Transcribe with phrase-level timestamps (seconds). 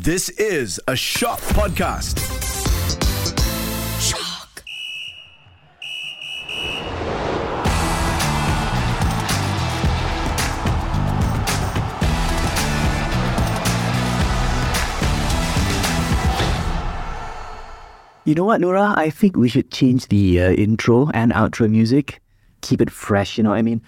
[0.00, 2.18] This is a Shock Podcast.
[4.00, 4.64] Shock.
[18.24, 18.94] You know what, Nora?
[18.96, 22.20] I think we should change the uh, intro and outro music.
[22.62, 23.82] Keep it fresh, you know what I mean?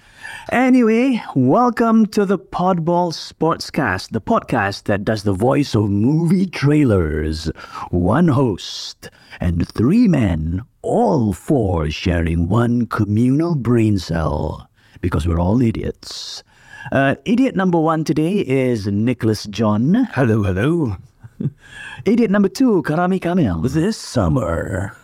[0.51, 7.47] Anyway, welcome to the Podball Sportscast, the podcast that does the voice of movie trailers.
[7.91, 9.11] One host
[9.41, 14.69] and three men, all four sharing one communal brain cell
[15.01, 16.43] because we're all idiots.
[16.91, 20.09] Uh, idiot number one today is Nicholas John.
[20.13, 20.97] Hello, hello.
[22.05, 23.61] Idiot number two, Karami Kamil.
[23.61, 24.97] This summer.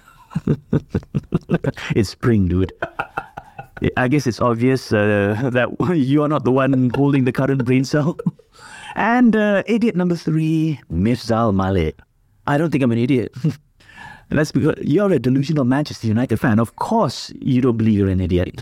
[1.97, 2.73] it's spring, dude.
[3.97, 7.85] I guess it's obvious uh, that you are not the one holding the current brain
[7.85, 8.19] cell.
[8.97, 11.97] And uh, idiot number three, Mifzal Malik.
[12.49, 13.33] I don't think I'm an idiot.
[14.31, 16.59] That's because you're a delusional Manchester United fan.
[16.59, 18.61] Of course, you don't believe you're an idiot.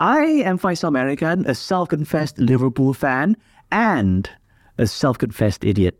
[0.00, 3.36] I am Faisal American, a self confessed Liverpool fan,
[3.72, 4.30] and
[4.78, 5.98] a self confessed idiot.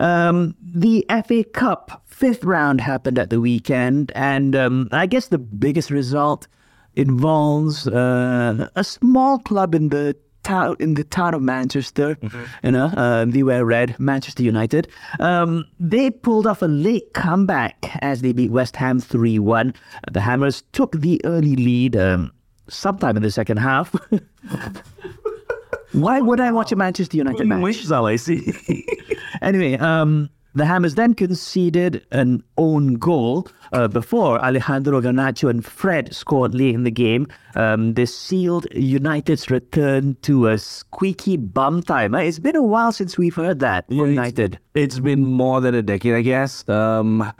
[0.00, 5.38] Um, the FA Cup fifth round happened at the weekend, and um, I guess the
[5.38, 6.48] biggest result
[6.96, 12.16] involves uh, a small club in the town in the town of Manchester.
[12.64, 14.88] You know, uh, they wear red, Manchester United.
[15.20, 19.74] Um, they pulled off a late comeback as they beat West Ham three one.
[20.10, 21.96] The Hammers took the early lead.
[21.96, 22.32] Um,
[22.68, 23.94] sometime in the second half.
[25.92, 27.62] Why would I watch a Manchester United match?
[28.06, 28.52] I see.
[29.42, 36.12] Anyway, um, the Hammers then conceded an own goal uh, before Alejandro Garnacho and Fred
[36.12, 37.28] scored late in the game.
[37.54, 42.14] Um, this sealed United's return to a squeaky bum time.
[42.14, 44.58] Uh, It's been a while since we've heard that from United.
[44.74, 46.68] it's been more than a decade, I guess.
[46.68, 47.32] Um,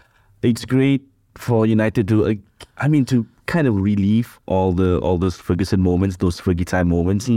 [0.42, 1.02] it's great
[1.34, 2.34] for United to, uh,
[2.76, 6.90] I mean, to kind of relieve all the all those Ferguson moments, those Fergie time
[6.90, 7.28] moments.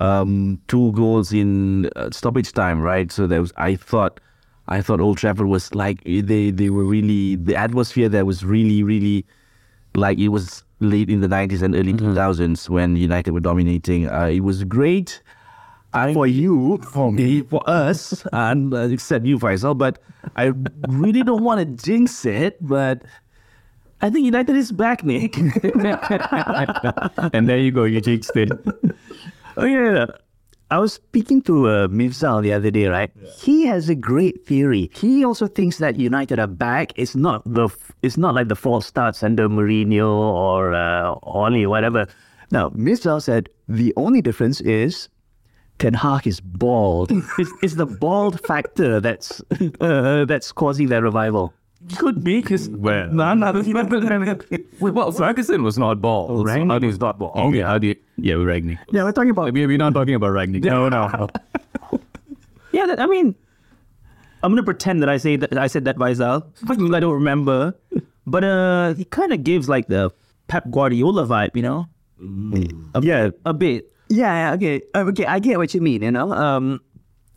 [0.00, 3.12] Um, two goals in uh, stoppage time, right?
[3.12, 4.18] So there was, I thought,
[4.68, 8.82] I thought Old Trafford was like they they were really the atmosphere there was really
[8.82, 9.26] really
[9.94, 14.08] like it was late in the nineties and early thousands when United were dominating.
[14.08, 15.22] Uh, it was great.
[15.92, 19.76] I, for you, for me, for us, and uh, except you, Faisal.
[19.76, 19.98] But
[20.36, 20.52] I
[20.88, 22.64] really don't want to jinx it.
[22.64, 23.02] But
[24.00, 25.36] I think United is back, Nick.
[25.36, 25.48] and
[27.48, 28.50] there you go, you jinxed it.
[29.56, 29.92] Oh, yeah.
[29.92, 30.06] yeah.
[30.70, 33.10] I was speaking to uh, Mifzal the other day, right?
[33.38, 34.88] He has a great theory.
[34.94, 36.92] He also thinks that United are back.
[36.94, 41.66] It's not the f- it's not like the false starts under Mourinho or uh, Ole,
[41.66, 42.06] whatever.
[42.52, 45.08] Now, Mifzal said the only difference is
[45.80, 47.10] Ten Hag is bald.
[47.38, 49.42] it's, it's the bald factor that's
[49.80, 51.52] uh, that's causing their revival.
[51.96, 53.52] Could be because Well, no, no,
[54.80, 56.46] well, Ferguson was not bald.
[56.46, 57.36] Rangnick How do you not bald?
[57.36, 57.96] Okay, how do you?
[58.18, 58.78] Yeah, with Rangnick.
[58.92, 60.62] Yeah, we're talking about We- We're not talking about Rangnick.
[60.64, 61.28] No, no.
[62.72, 63.34] Yeah, that, I mean,
[64.44, 66.44] I'm gonna pretend that I say that I said that Faisal.
[66.94, 67.74] I don't remember,
[68.26, 70.12] but uh, he kind of gives like the
[70.46, 71.88] Pep Guardiola vibe, you know?
[72.94, 73.90] A, yeah, a bit.
[74.08, 75.26] Yeah, yeah, okay, okay.
[75.26, 76.02] I get what you mean.
[76.02, 76.80] You know, um,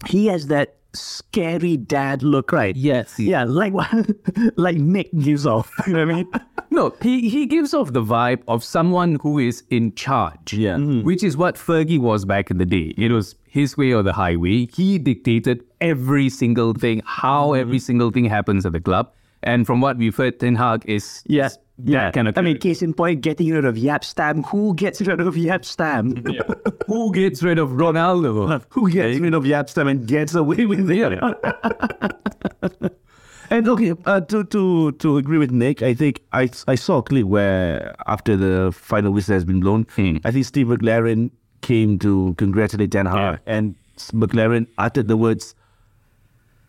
[0.08, 2.76] he has that scary dad look, right?
[2.76, 3.20] Yes.
[3.20, 3.74] Yeah, like
[4.56, 5.72] like Nick gives off.
[5.88, 6.32] You know what I mean?
[6.74, 10.54] No, he, he gives off the vibe of someone who is in charge.
[10.54, 10.78] Yeah.
[10.78, 11.28] Which mm-hmm.
[11.28, 12.96] is what Fergie was back in the day.
[12.98, 14.66] It was his way or the highway.
[14.74, 17.62] He dictated every single thing, how mm-hmm.
[17.62, 19.14] every single thing happens at the club.
[19.44, 21.50] And from what we've heard, Ten Hag is Yeah.
[21.84, 24.44] Yeah, kind of I mean, case in point, getting rid of Jaap Stam.
[24.44, 26.24] Who gets rid of Jaap Stam?
[26.88, 28.64] who gets rid of Ronaldo?
[28.70, 31.20] Who gets rid of Jaap Stam and gets away with it?
[33.50, 37.04] And okay, uh, to to to agree with Nick, I think I I saw a
[37.04, 39.86] clip where after the final whistle has been blown,
[40.26, 41.30] I think Steve McClaren
[41.62, 43.76] came to congratulate Ten Hag, and
[44.12, 45.54] McClaren uttered the words,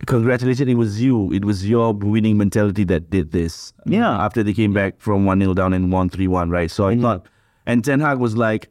[0.07, 1.33] "Congratulations, it was you.
[1.33, 3.93] It was your winning mentality that did this." Mm-hmm.
[3.95, 4.25] Yeah.
[4.25, 6.71] After they came back from one 0 down and won three one, right?
[6.71, 7.03] So I mm-hmm.
[7.03, 7.27] thought,
[7.67, 8.71] and Ten Hag was like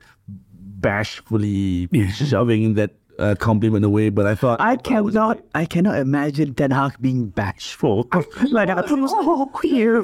[0.83, 6.71] bashfully shoving that uh, compliment away, but I thought I cannot, I cannot imagine Ten
[6.71, 8.07] Hag being bashful.
[8.51, 10.01] like, I was, oh, you.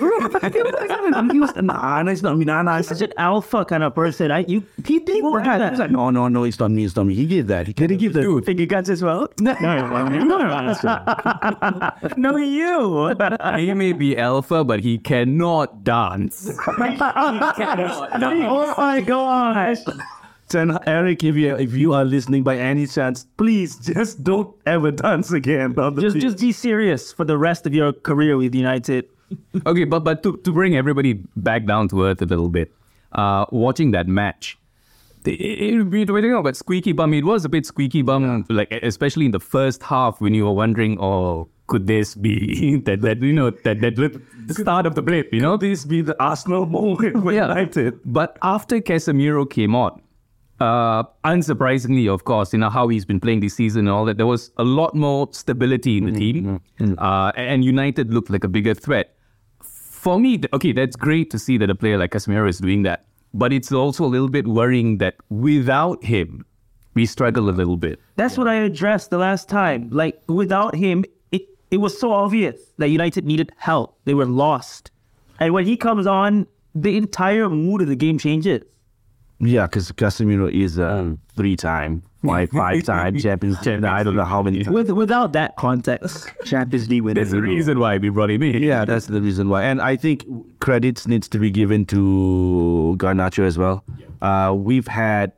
[1.31, 2.81] he was nah, it's not me, nah, nah.
[2.81, 4.31] Such an alpha kind of person.
[4.31, 5.71] I, you, he did Well, that.
[5.71, 7.15] he's like, no, no, no, it's not me, it's not me.
[7.15, 7.67] He did that.
[7.67, 9.27] He did he give the Finger guns as well?
[9.39, 10.47] No, no, no,
[12.17, 13.15] no, you.
[13.57, 16.51] he may be alpha, but he cannot dance.
[16.67, 16.73] oh
[18.77, 19.79] my gosh.
[20.49, 24.89] Ten, Eric, if you if you are listening by any chance, please just don't ever
[24.91, 25.77] dance again.
[25.77, 26.23] on the Just pitch.
[26.23, 29.05] just be serious for the rest of your career with United.
[29.67, 32.71] okay, but but to, to bring everybody back down to earth a little bit,
[33.11, 34.57] uh, watching that match,
[35.23, 37.13] it, it, we were talking about squeaky bum.
[37.13, 40.53] It was a bit squeaky bum, like especially in the first half when you were
[40.53, 44.95] wondering, oh, could this be that that you know that that lit- the start of
[44.95, 45.31] the blip?
[45.31, 47.99] You know, this be the Arsenal moment with United.
[48.03, 50.01] But after Casemiro came on,
[50.59, 54.17] uh, unsurprisingly, of course, you know how he's been playing this season and all that,
[54.17, 56.61] there was a lot more stability in the team,
[56.97, 59.15] uh, and United looked like a bigger threat.
[59.61, 63.05] For me, okay, that's great to see that a player like Casemiro is doing that,
[63.33, 66.45] but it's also a little bit worrying that without him,
[66.93, 67.99] we struggle a little bit.
[68.15, 69.89] That's what I addressed the last time.
[69.91, 73.97] Like without him, it, it was so obvious that United needed help.
[74.05, 74.91] They were lost.
[75.39, 78.63] And when he comes on, the entire mood of the game changes.
[79.39, 83.85] Yeah, because Casemiro is a three-time, five, five-time Champions Champion.
[83.85, 84.63] I don't know how many.
[84.63, 84.73] times.
[84.73, 87.15] With without that context, Champions League winner.
[87.15, 88.61] There's a reason why we brought him in.
[88.61, 89.63] Yeah, that's the reason why.
[89.63, 90.25] And I think
[90.59, 93.83] credits needs to be given to Garnacho as well.
[94.21, 95.31] Uh, we've had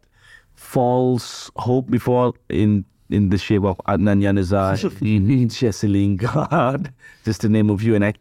[0.56, 6.92] false hope before in in the shape of Adnan Januzaj, Jesse Lingard,
[7.26, 7.94] just to name a few.
[7.94, 8.14] And I,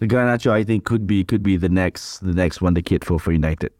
[0.00, 3.30] the Garnacho, I think, could be could be the next the next wonderkid for for
[3.32, 3.70] United.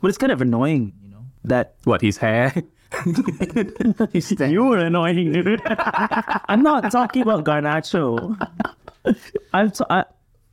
[0.00, 2.52] But it's kind of annoying, you know, that What his hair?
[3.04, 5.60] you were annoying, dude.
[6.48, 8.36] I'm not talking about Garnacho.
[9.52, 10.04] I'm t- I,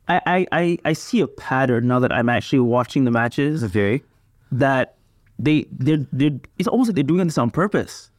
[0.08, 3.64] I, I, I see a pattern now that I'm actually watching the matches.
[3.64, 4.02] Okay.
[4.52, 4.96] that
[5.38, 8.10] they they're, they're it's almost like they're doing this on purpose.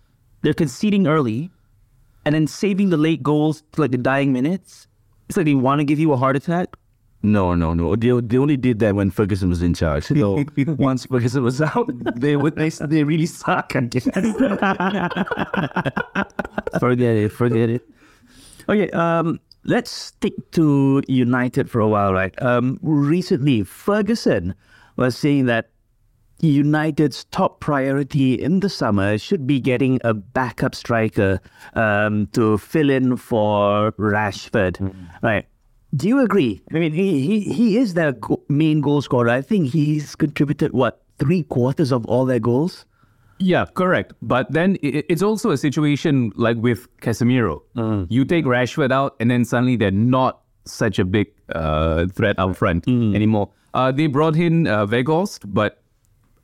[0.41, 1.49] They're conceding early
[2.25, 4.87] and then saving the late goals to like the dying minutes.
[5.29, 6.75] It's like they want to give you a heart attack.
[7.23, 7.95] No, no, no.
[7.95, 10.05] They, they only did that when Ferguson was in charge.
[10.05, 10.45] So
[10.77, 13.75] once Ferguson was out, they would they, they really suck.
[13.75, 14.03] I guess.
[16.79, 17.89] forget it, forget it.
[18.69, 22.39] Okay, um, let's stick to United for a while, right?
[22.41, 24.53] Um, recently, Ferguson
[24.95, 25.69] was saying that
[26.39, 31.39] United's top priority in the summer should be getting a backup striker
[31.73, 35.47] um, to fill in for Rashford, right?
[35.95, 36.61] Do you agree?
[36.73, 39.29] I mean, he he, he is their go- main goal scorer.
[39.29, 42.85] I think he's contributed what three quarters of all their goals.
[43.39, 44.13] Yeah, correct.
[44.21, 47.61] But then it's also a situation like with Casemiro.
[48.09, 52.55] You take Rashford out, and then suddenly they're not such a big uh, threat up
[52.55, 53.51] front anymore.
[53.73, 55.83] Uh, they brought in uh, Weghorst, but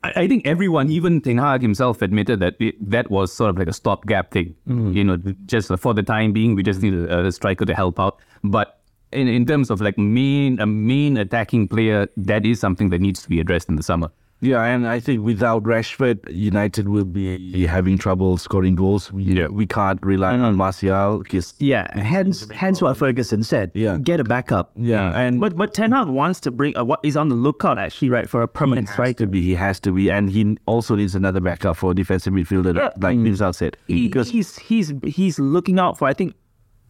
[0.04, 3.58] I, I think everyone, even Ten Hag himself, admitted that it, that was sort of
[3.58, 4.54] like a stopgap thing.
[4.94, 7.98] You know, just for the time being, we just need a, a striker to help
[7.98, 8.20] out.
[8.44, 8.80] But
[9.14, 13.22] in, in terms of like main a main attacking player, that is something that needs
[13.22, 14.10] to be addressed in the summer.
[14.40, 19.10] Yeah, and I think without Rashford, United will be having trouble scoring goals.
[19.10, 19.46] We, Yeah.
[19.46, 21.22] we can't rely on Martial.
[21.24, 23.70] 'cause- Yeah, hence hence what Ferguson said.
[23.74, 23.96] Yeah.
[23.96, 24.72] get a backup.
[24.76, 26.76] yeah, and But but Ten Hag wants to bring.
[26.76, 29.24] Uh, what is on the lookout actually, right, for a permanent has striker.
[29.24, 29.40] to be.
[29.40, 32.90] He has to be, and he also needs another backup for defensive midfielder, Yeah.
[33.00, 33.78] like Nizal said.
[33.86, 36.06] He, Because he's he's he's looking out for.
[36.06, 36.34] I think,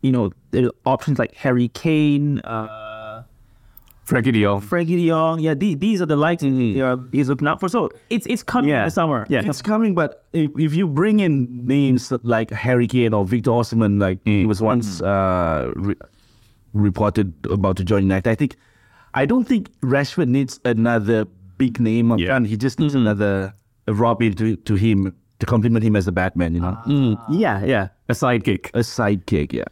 [0.04, 3.22] you know, the options like Harry Kane, uh,
[4.06, 4.60] Frenkie de Jong.
[4.60, 5.40] Frenkie De Jong.
[5.40, 7.70] Yeah, these, these are the likes he, uh, he's looking out for.
[7.70, 9.24] So it's it's coming in the summer.
[9.30, 13.50] Yeah, it's coming, but if, if you bring in names like Harry Kane or Victor
[13.52, 15.96] Osimhen, like he was once uh, re-
[16.74, 18.56] reported about to join United, I think
[19.14, 21.24] I don't think Rashford needs another
[21.56, 22.26] big name up Yeah.
[22.26, 22.46] front.
[22.48, 23.54] He just needs another
[23.88, 26.76] Robin to, to him to complement him as a Batman, you know,
[27.30, 27.88] yeah, yeah.
[28.08, 28.68] A sidekick.
[28.74, 29.52] a sidekick.
[29.52, 29.64] Yeah,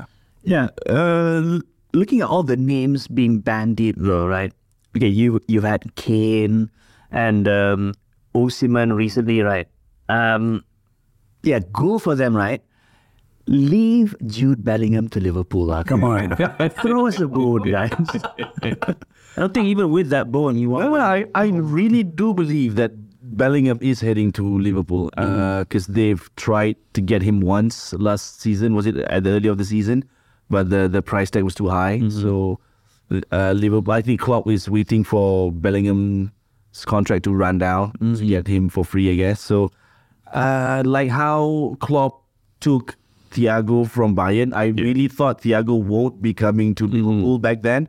[0.45, 0.69] Yeah.
[0.89, 1.61] Uh,
[1.93, 4.53] looking at all the names being bandied, though, right?
[4.97, 6.71] Okay, you you've had Kane
[7.11, 7.95] and um,
[8.35, 9.69] Osimhen recently, right?
[10.09, 10.65] Um,
[11.43, 12.63] yeah, go for them, right?
[13.47, 15.73] Leave Jude Bellingham to Liverpool.
[15.73, 15.83] ah.
[15.83, 16.37] Come on,
[16.83, 17.91] throw us a bone, guys.
[18.63, 20.91] I don't think even with that bone you want.
[20.93, 22.93] Well, I, I really do believe that
[23.37, 28.75] Bellingham is heading to Liverpool because they've tried to get him once last season.
[28.75, 30.05] Was it at the early of the season?
[30.51, 32.01] But the, the price tag was too high.
[32.11, 32.61] So
[33.31, 36.31] uh, Liverpool, I think Klopp is waiting for Bellingham's
[36.85, 39.41] contract to run down to get him for free, I guess.
[39.41, 39.71] So
[40.33, 42.23] uh, like how Klopp
[42.61, 42.97] took
[43.31, 47.89] Thiago from Bayern, I really thought Thiago won't be coming to Liverpool back then,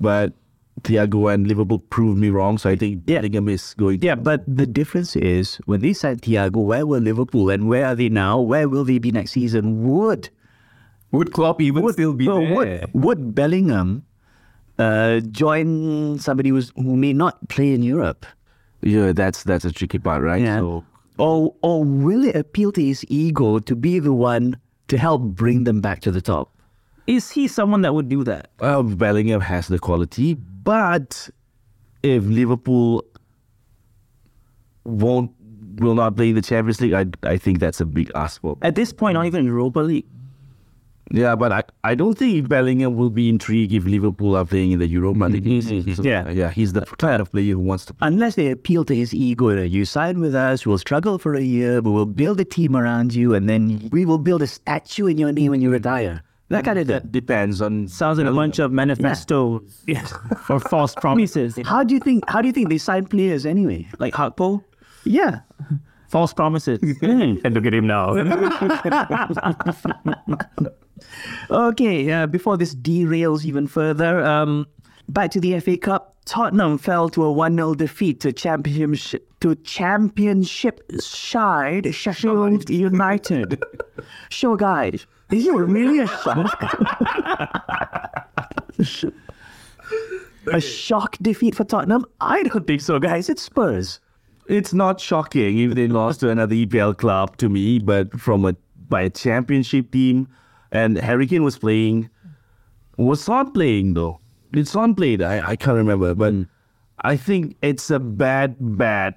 [0.00, 0.34] but
[0.82, 2.58] Thiago and Liverpool proved me wrong.
[2.58, 3.18] So I think Yeah.
[3.20, 4.02] Bellingham is going.
[4.02, 7.94] Yeah, but the difference is when they signed Thiago, where were Liverpool and where are
[7.94, 8.38] they now?
[8.40, 9.82] Where will they be next season?
[9.84, 10.28] Would
[11.12, 12.54] Would Klopp even still be there?
[12.54, 14.04] would, would Bellingham
[14.78, 18.26] uh, join somebody who's, who may not play in Europe?
[18.80, 20.42] Yeah, that's that's a tricky part, right?
[20.42, 20.58] Yeah.
[20.58, 20.84] So
[21.18, 24.56] Or or will it appeal to his ego to be the one
[24.88, 26.50] to help bring them back to the top?
[27.06, 28.50] Is he someone that would do that?
[28.58, 31.30] well, Bellingham has the quality, but
[32.02, 33.04] if Liverpool
[34.84, 35.30] won't
[35.76, 38.56] will not play in the Champions League, I I think that's a big ask for.
[38.62, 40.06] At this point, not even Europa League.
[41.12, 44.78] Yeah, but I, I don't think Bellingham will be intrigued if Liverpool are playing in
[44.78, 45.62] the Europa League.
[45.62, 46.30] So, Yeah.
[46.30, 47.94] yeah, he's the kind of player who wants to.
[48.00, 51.42] Unless they appeal to his ego, that you sign with us, we'll struggle for a
[51.42, 55.06] year, but we'll build a team around you, and then we will build a statue
[55.06, 56.22] in your name when you retire.
[56.48, 57.00] That mm, kind of thing.
[57.10, 57.88] Depends on.
[57.88, 59.84] Sounds like a bunch of manifestos
[60.48, 61.58] or false promises.
[61.64, 62.24] How do you think?
[62.28, 63.86] How do you think they sign players anyway?
[63.98, 64.64] Like Gakpo?
[65.04, 65.40] Yeah.
[66.12, 66.78] False promises.
[67.02, 68.12] and look at him now.
[71.50, 72.10] Okay.
[72.12, 74.66] Uh, before this derails even further, um,
[75.08, 76.16] back to the FA Cup.
[76.24, 83.60] Tottenham fell to a one 0 defeat to championship to championship side Sheffield United.
[84.30, 85.06] Sure, guys.
[85.32, 86.62] Is it really a shock?
[90.52, 92.06] a shock defeat for Tottenham?
[92.20, 93.28] I don't think so, guys.
[93.28, 93.98] It's Spurs.
[94.46, 98.56] It's not shocking if they lost to another EPL club to me, but from a
[98.88, 100.28] by a championship team,
[100.70, 102.10] and Harry Kane was playing.
[102.96, 104.20] Was Son playing though?
[104.52, 105.22] Did Son play?
[105.22, 106.34] I I can't remember, but
[107.00, 109.14] I think it's a bad bad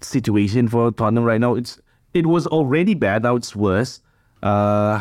[0.00, 1.54] situation for Tottenham right now.
[1.54, 1.80] It's
[2.14, 3.22] it was already bad.
[3.22, 4.00] Now it's worse.
[4.42, 5.00] Uh,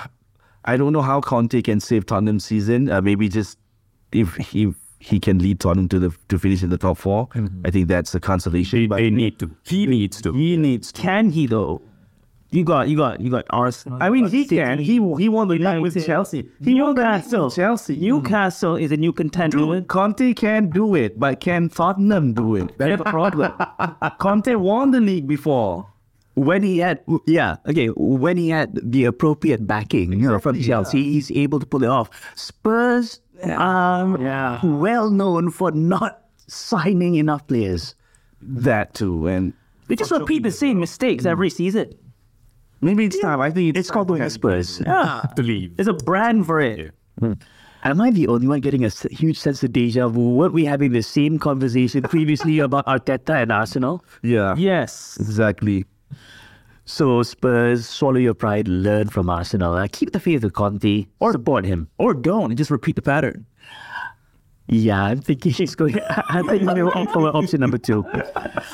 [0.66, 2.90] I don't know how Conte can save Tottenham's season.
[2.92, 3.58] Uh, maybe just
[4.12, 7.62] if he he can lead Tottenham to the to finish in the top 4 mm-hmm.
[7.66, 8.88] I think that's a consolation.
[8.90, 9.50] but They need to.
[9.64, 10.34] He needs to.
[10.34, 10.92] he needs.
[10.92, 11.02] To.
[11.02, 11.82] Can he though?
[12.52, 14.00] You got you got you got Arsenal.
[14.02, 14.80] I mean, he can.
[14.80, 16.50] He he won the league with Chelsea.
[16.64, 17.46] He won the league Newcastle.
[17.46, 17.96] with Chelsea.
[17.96, 18.02] Mm.
[18.02, 19.82] Newcastle is a new contender.
[19.82, 22.76] Conte can do it, but can Tottenham do it?
[22.80, 23.54] That's the problem.
[24.20, 25.88] Conte won the league before.
[26.36, 31.04] when he had yeah okay when he had the appropriate backing you know, from Chelsea,
[31.04, 32.10] he's able to pull it off.
[32.36, 34.60] Spurs, um, Yeah.
[34.66, 37.96] well known for not signing enough players.
[38.42, 39.54] That too, and
[39.88, 41.92] They just repeat the same mistakes every season.
[42.82, 43.42] maybe it's time.
[43.42, 44.82] I think it's, It's called doing the Spurs.
[44.86, 45.22] Yeah.
[45.36, 45.76] To leave.
[45.76, 46.92] There's a brand for it.
[47.84, 50.30] Am I the only one getting a huge sense of deja vu?
[50.36, 54.04] Weren't we having the same conversation previously about Arteta and Arsenal?
[54.24, 55.18] yeah, Yes.
[55.20, 55.86] exactly.
[56.90, 59.76] So Spurs, swallow your pride, learn from Arsenal.
[59.76, 61.88] Uh, keep the faith with Conte, or support him.
[62.00, 63.46] Or don't and just repeat the pattern.
[64.68, 66.00] Yeah, I'm thinking he's going.
[66.10, 68.04] I think we'll opt for option number two.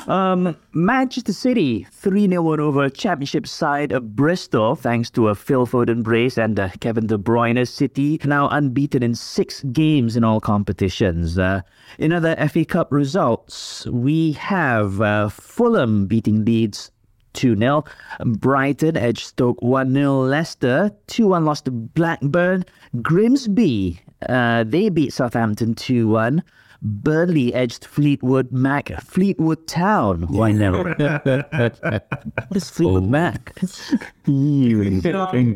[0.06, 5.66] Um, Manchester City 3 0 won over Championship side of Bristol thanks to a Phil
[5.66, 7.68] Foden brace and uh, Kevin De Bruyne.
[7.68, 11.38] City now unbeaten in six games in all competitions.
[11.38, 11.60] Uh,
[11.98, 16.90] in other FA Cup results, we have uh, Fulham beating Leeds
[17.36, 17.84] 2 0.
[18.24, 20.20] Brighton edged Stoke 1 0.
[20.22, 22.64] Leicester 2 1 lost to Blackburn.
[23.02, 26.42] Grimsby, uh, they beat Southampton 2 1.
[26.82, 28.88] Burnley edged Fleetwood Mac.
[29.02, 30.82] Fleetwood Town 1 0.
[30.94, 33.54] what is Fleetwood Mac?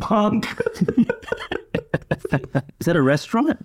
[0.01, 0.47] Punk.
[2.79, 3.59] is that a restaurant?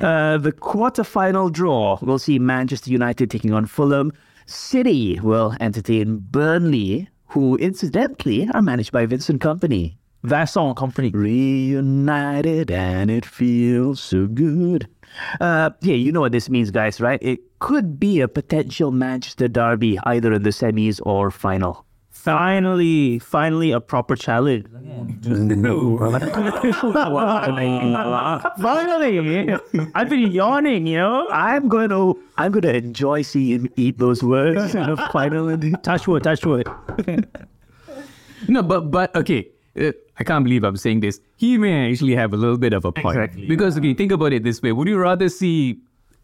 [0.00, 4.12] Uh, the quarterfinal draw We'll see Manchester United taking on Fulham.
[4.46, 9.96] City will entertain Burnley, who incidentally are managed by Vincent Kompany.
[10.24, 11.12] Vasson Kompany.
[11.12, 14.88] Reunited and it feels so good.
[15.40, 17.22] Uh, yeah, you know what this means, guys, right?
[17.22, 21.84] It could be a potential Manchester derby, either in the semis or final.
[22.24, 24.64] Finally, finally a proper challenge.
[28.62, 29.52] finally,
[29.94, 31.28] I've been yawning, you know.
[31.30, 35.54] I'm going to, I'm going to enjoy seeing him eat those words in the final.
[35.82, 36.66] Touch wood, touch wood.
[38.48, 39.48] No, but but okay.
[39.78, 41.20] Uh, I can't believe I'm saying this.
[41.36, 43.18] He may actually have a little bit of a point.
[43.18, 43.46] Exactly.
[43.46, 45.78] Because okay, think about it this way: Would you rather see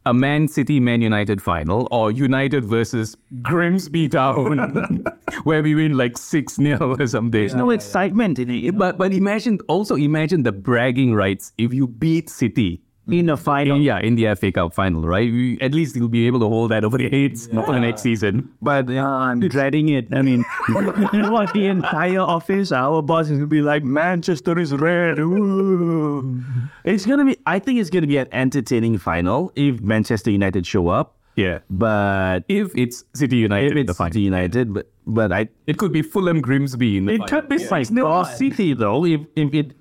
[0.06, 5.04] a Man City Man United final or United versus Grimsby Town,
[5.44, 7.30] where we win like six 0 or something?
[7.30, 8.78] There's no excitement in it.
[8.78, 12.82] But but imagine also imagine the bragging rights if you beat City.
[13.12, 13.78] In a final.
[13.78, 15.30] Yeah, in the FA Cup final, right?
[15.30, 18.02] We, at least you'll be able to hold that over the heads for the next
[18.02, 18.50] season.
[18.62, 20.08] But uh, I'm dreading it.
[20.12, 21.52] I mean, you know what?
[21.52, 25.18] The entire office, our boss is going to be like, Manchester is red.
[25.18, 26.42] Ooh.
[26.84, 27.36] It's gonna be.
[27.46, 31.16] I think it's gonna be an entertaining final if Manchester United show up.
[31.36, 31.60] Yeah.
[31.70, 34.12] But If it's City United, if in the it's final.
[34.12, 37.40] City United, but but I It could be Fulham Grimsby in the It final.
[37.40, 39.04] could be nil or City though.
[39.06, 39.72] If if it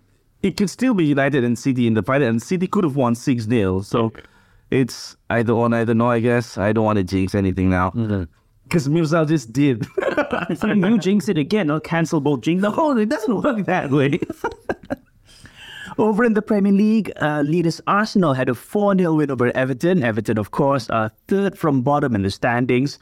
[0.41, 3.15] it could still be United and City in the final, and City could have won
[3.15, 4.13] six 0 So
[4.71, 6.09] it's either on, either no.
[6.09, 7.91] I guess I don't want to jinx anything now
[8.63, 9.85] because Mirzal just did.
[10.55, 12.61] So you jinx it again, or cancel both jinx.
[12.61, 14.19] No, it doesn't work that way.
[15.97, 20.03] Over in the Premier League, uh, leaders Arsenal had a 4 0 win over Everton.
[20.03, 22.99] Everton, of course, are third from bottom in the standings.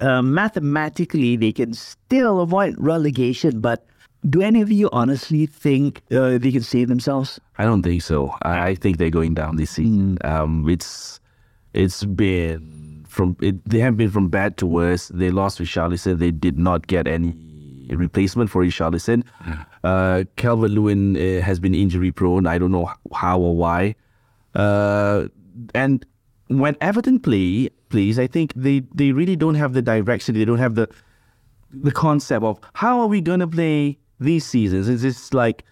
[0.00, 3.84] Uh, mathematically, they can still avoid relegation, but
[4.28, 7.40] do any of you honestly think uh, they can save themselves?
[7.58, 8.34] I don't think so.
[8.42, 10.18] I, I think they're going down this season.
[10.24, 11.20] Um, it's
[11.72, 15.08] it's been from it, they have been from bad to worse.
[15.08, 16.18] They lost with Charlison.
[16.18, 17.34] They did not get any
[17.90, 19.24] replacement for Richarlison.
[19.82, 22.46] Uh, Calvert Lewin uh, has been injury prone.
[22.46, 23.94] I don't know how or why.
[24.54, 25.28] Uh,
[25.74, 26.04] and
[26.48, 30.34] when Everton play plays, I think they, they really don't have the direction.
[30.34, 30.88] They don't have the
[31.70, 34.88] the concept of how are we gonna play these seasons.
[34.88, 35.64] It's just like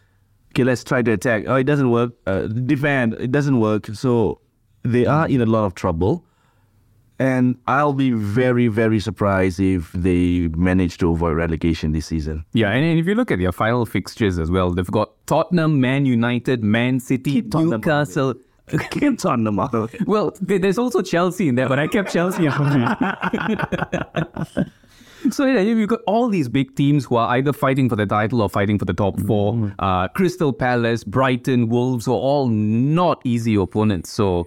[0.52, 1.44] okay, let's try to attack.
[1.47, 2.12] Oh, it doesn't work.
[2.26, 3.14] Uh, defend.
[3.14, 3.87] It doesn't work.
[3.94, 4.40] So
[4.82, 6.26] they are in a lot of trouble.
[7.18, 12.44] And I'll be very, very surprised if they manage to avoid relegation this season.
[12.52, 16.04] Yeah, and, if you look at their final fixtures as well, they've got Tottenham, Man
[16.04, 18.35] United, Man City, Newcastle.
[18.90, 19.94] Keep Tottenham out.
[20.06, 22.59] Well, there's also Chelsea in there, but I kept Chelsea out.
[25.30, 28.42] so yeah, you've got all these big teams who are either fighting for the title
[28.42, 29.72] or fighting for the top four.
[29.78, 34.10] Uh, Crystal Palace, Brighton, Wolves are all not easy opponents.
[34.10, 34.46] So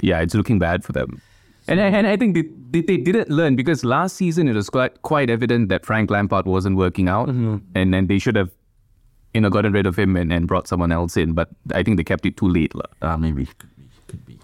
[0.00, 1.20] yeah, it's looking bad for them.
[1.66, 4.68] And, I- and I think they, they, they didn't learn because last season it was
[4.68, 7.28] quite, quite evident that Frank Lampard wasn't working out.
[7.28, 7.62] And
[7.94, 8.50] then they should have
[9.32, 11.32] you know, gotten rid of him and, and brought someone else in.
[11.32, 12.72] But I think they kept it too late.
[12.74, 12.84] lah.
[13.02, 13.46] Uh, maybe.
[13.46, 13.88] Could be.
[14.06, 14.38] Could be.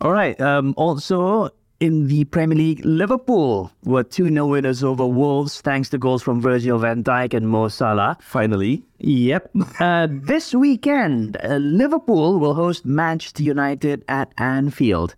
[0.00, 0.40] All right.
[0.40, 1.50] Um, also
[1.82, 6.40] in the Premier League, Liverpool were 2 0 winners over Wolves thanks to goals from
[6.40, 8.16] Virgil van Dijk and Mo Salah.
[8.20, 8.84] Finally.
[9.00, 9.50] Yep.
[9.80, 15.16] Uh, this weekend, uh, Liverpool will host Manchester United at Anfield.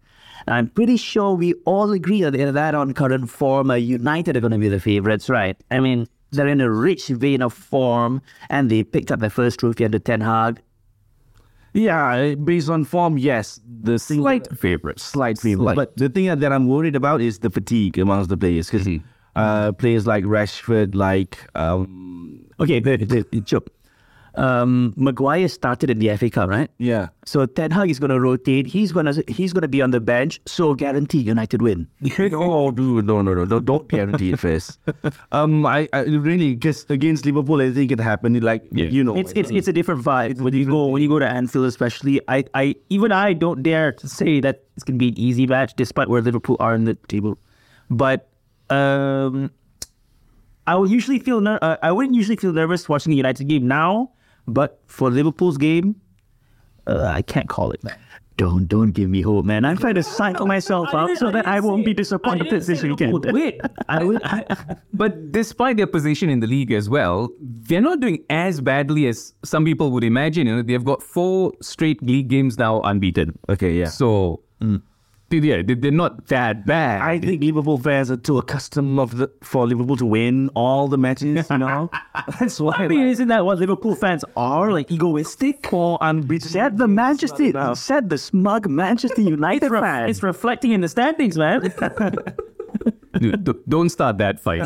[0.48, 4.52] I'm pretty sure we all agree that that on current form, uh, United are going
[4.52, 5.58] to be the favourites, right?
[5.70, 9.60] I mean, they're in a rich vein of form and they picked up their first
[9.60, 10.62] trophy under Ten Hag.
[11.74, 13.60] Yeah, based on form, yes.
[13.82, 15.02] The Slight favourites.
[15.02, 15.62] slight favor.
[15.64, 15.76] Slight.
[15.76, 18.88] But the thing that I'm worried about is the fatigue amongst the players because
[19.34, 23.68] uh, players like Rashford, like um, Okay, but, but, Chop.
[24.36, 26.68] Um, Maguire started in the FA Cup, right?
[26.78, 28.66] yeah, So Ten Hag is going to rotate.
[28.66, 30.40] He's going to he's going to be on the bench.
[30.44, 31.86] So guarantee United win.
[32.32, 34.78] oh, dude, no, no, no, no, don't guarantee it first.
[35.32, 38.42] Um, I, I really just against Liverpool, I think it happened.
[38.42, 41.18] Like you know, It's it's it's a different vibe when you go when you go
[41.18, 42.20] to Anfield, especially.
[42.28, 45.74] I I even I don't dare to say that it's gonna be an easy match,
[45.76, 47.38] despite where Liverpool are in the table.
[47.90, 48.28] But
[48.70, 49.50] um,
[50.66, 53.66] I would usually feel ner- uh, I wouldn't usually feel nervous watching a United game
[53.68, 54.10] now,
[54.46, 56.00] but for Liverpool's game,
[56.86, 57.82] uh, I can't call it.
[57.82, 57.96] Man.
[58.36, 59.64] Don't don't give me hope, man.
[59.64, 63.24] I'm trying to psych myself up so that I won't be disappointed this weekend.
[63.32, 64.44] Wait, I will, I,
[64.92, 69.34] but despite their position in the league as well, they're not doing as badly as
[69.44, 70.48] some people would imagine.
[70.48, 73.38] You know, they've got four straight league games now unbeaten.
[73.48, 73.86] okay, yeah.
[73.86, 74.40] So,
[75.42, 77.00] yeah, they- they're not that bad.
[77.02, 80.98] I think Liverpool fans are too accustomed of the, for Liverpool to win all the
[80.98, 81.48] matches.
[81.50, 81.90] You know,
[82.38, 82.74] that's why.
[82.76, 84.72] I mean, isn't that what Liverpool fans are?
[84.72, 85.72] Like egoistic?
[85.72, 86.48] or unbeaten.
[86.48, 90.08] Said the Manchester, said the smug Manchester United fan.
[90.08, 91.60] It's reflecting in the standings, man.
[93.18, 94.60] Dude, don't start that fight.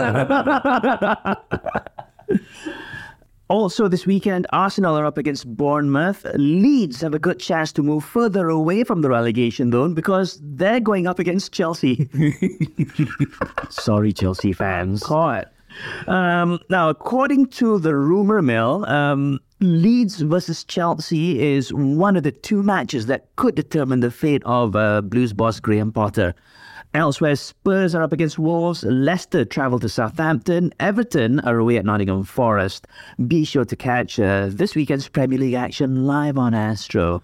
[3.48, 6.26] Also, this weekend, Arsenal are up against Bournemouth.
[6.34, 10.80] Leeds have a good chance to move further away from the relegation zone because they're
[10.80, 12.08] going up against Chelsea.
[13.70, 15.02] Sorry, Chelsea fans.
[15.02, 15.50] Caught.
[16.06, 22.32] Um, now, according to the rumor mill, um, Leeds versus Chelsea is one of the
[22.32, 26.34] two matches that could determine the fate of uh, Blues boss Graham Potter.
[26.94, 32.24] Elsewhere, Spurs are up against Wolves, Leicester travel to Southampton, Everton are away at Nottingham
[32.24, 32.86] Forest.
[33.26, 37.22] Be sure to catch uh, this weekend's Premier League action live on Astro.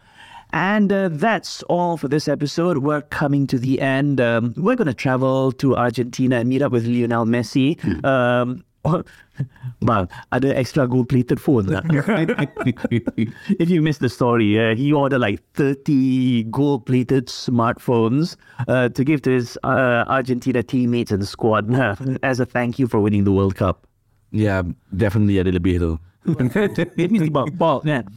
[0.52, 2.78] And uh, that's all for this episode.
[2.78, 4.20] We're coming to the end.
[4.20, 7.82] Um, we're going to travel to Argentina and meet up with Lionel Messi.
[8.04, 8.64] Um,
[9.82, 11.84] Bang, ada extra gold-plated phone tak?
[13.58, 18.36] if you missed the story, uh, he ordered like 30 gold-plated smartphones
[18.68, 21.72] uh, to give to his uh, Argentina teammates and squad
[22.22, 23.86] as a thank you for winning the World Cup.
[24.30, 24.62] Yeah,
[24.96, 25.80] definitely a little bit.
[25.80, 25.98] Though.
[26.26, 28.08] It means about ball, man.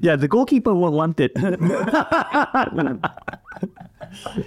[0.00, 1.32] Yeah, the goalkeeper won't want it.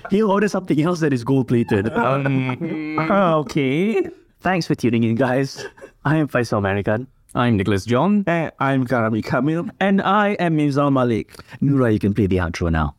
[0.10, 1.90] He'll order something else that is gold plated.
[1.90, 4.10] okay.
[4.46, 5.66] Thanks for tuning in, guys.
[6.06, 7.08] I am Faisal American.
[7.34, 8.24] I'm Nicholas John.
[8.28, 9.72] Eh, I'm Karami Kamil.
[9.80, 11.34] And I am Mizal Malik.
[11.64, 12.94] Nura, you can play the outro now.